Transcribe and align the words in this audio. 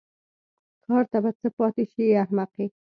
کار 0.85 1.03
ته 1.11 1.17
به 1.23 1.31
څه 1.39 1.47
پاتې 1.57 1.83
شي 1.91 2.01
ای 2.07 2.13
احمقې. 2.23 2.65